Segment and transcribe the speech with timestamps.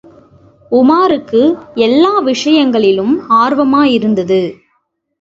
[0.71, 1.41] உமாருக்கு
[1.75, 4.41] எல்லா விஷயங்களிலும் ஆர்வமாயிருந்தது.